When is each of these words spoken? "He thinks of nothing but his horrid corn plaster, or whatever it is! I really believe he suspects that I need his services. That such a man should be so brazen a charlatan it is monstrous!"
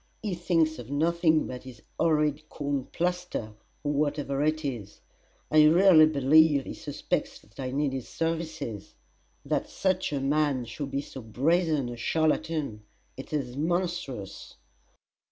"He 0.23 0.33
thinks 0.33 0.79
of 0.79 0.89
nothing 0.89 1.45
but 1.45 1.61
his 1.61 1.83
horrid 1.99 2.49
corn 2.49 2.85
plaster, 2.85 3.53
or 3.83 3.93
whatever 3.93 4.41
it 4.43 4.65
is! 4.65 4.99
I 5.51 5.65
really 5.65 6.07
believe 6.07 6.65
he 6.65 6.73
suspects 6.73 7.37
that 7.41 7.59
I 7.59 7.69
need 7.69 7.93
his 7.93 8.07
services. 8.09 8.95
That 9.45 9.69
such 9.69 10.11
a 10.11 10.19
man 10.19 10.65
should 10.65 10.89
be 10.89 11.01
so 11.01 11.21
brazen 11.21 11.87
a 11.89 11.97
charlatan 11.97 12.81
it 13.15 13.31
is 13.31 13.55
monstrous!" 13.55 14.55